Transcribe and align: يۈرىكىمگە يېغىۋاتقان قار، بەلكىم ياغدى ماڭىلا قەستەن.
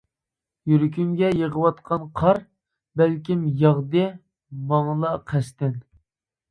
يۈرىكىمگە 0.71 1.29
يېغىۋاتقان 1.41 2.09
قار، 2.21 2.41
بەلكىم 3.03 3.47
ياغدى 3.63 4.09
ماڭىلا 4.73 5.17
قەستەن. 5.33 5.81